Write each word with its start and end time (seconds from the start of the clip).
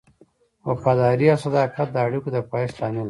وفاداري 0.67 1.25
او 1.33 1.37
صداقت 1.45 1.87
د 1.91 1.97
اړیکو 2.05 2.29
د 2.35 2.37
پایښت 2.51 2.75
لامل 2.81 2.95
دی. 2.97 2.99